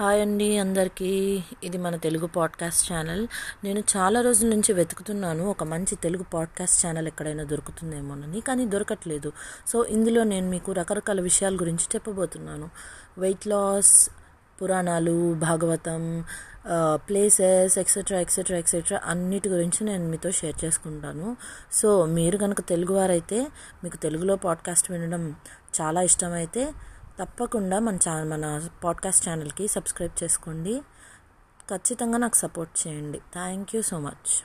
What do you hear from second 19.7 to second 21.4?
నేను మీతో షేర్ చేసుకుంటాను.